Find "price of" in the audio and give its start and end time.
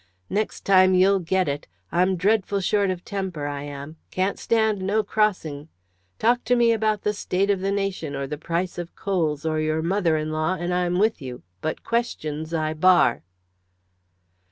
8.35-8.95